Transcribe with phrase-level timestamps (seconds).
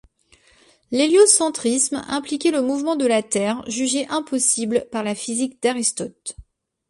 [0.89, 6.35] L'héliocentrisme impliquait le mouvement de la Terre, jugé impossible par la physique d'Aristote.